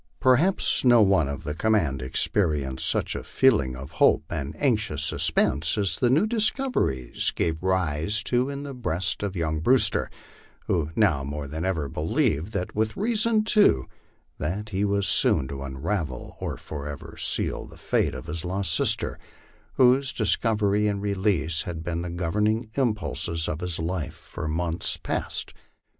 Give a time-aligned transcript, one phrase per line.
[0.19, 5.77] Perhaps no one of the command experienced such a feeling of hope and anxious suspense
[5.77, 10.09] as the new discoveries gave rise to in the breast of young Brewster,
[10.65, 13.85] who now more than ever believed, and with reason too,
[14.39, 19.19] that he was soon to unravel or forever seal the fate of his lost sister,
[19.73, 24.97] whose dis covery and release had been the governing impulses of his life for months
[24.97, 25.53] past.